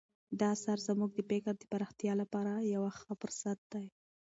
دا 0.39 0.47
اثر 0.55 0.77
زموږ 0.87 1.11
د 1.15 1.19
فکر 1.29 1.53
د 1.59 1.63
پراختیا 1.71 2.13
لپاره 2.21 2.51
یو 2.73 2.83
ښه 2.97 3.13
فرصت 3.21 3.59
دی. 3.73 3.85